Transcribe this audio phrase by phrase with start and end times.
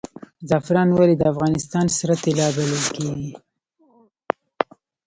[0.49, 3.31] زعفران ولې د افغانستان سره طلا بلل کیږي؟